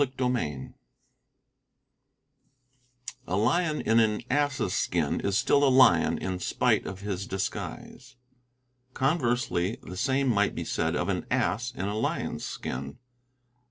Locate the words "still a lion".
5.37-6.17